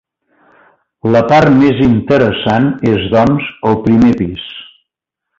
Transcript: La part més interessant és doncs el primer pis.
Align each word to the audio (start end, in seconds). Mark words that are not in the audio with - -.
La 1.15 1.19
part 1.31 1.51
més 1.57 1.83
interessant 1.87 2.65
és 2.95 3.05
doncs 3.15 3.51
el 3.73 3.77
primer 3.83 4.09
pis. 4.23 4.47